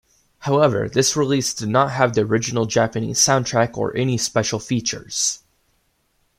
[0.39, 5.43] However, this release did not have the original Japanese soundtrack or any special features.